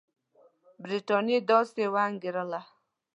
[0.81, 2.61] برټانیې داسې وانګېرله.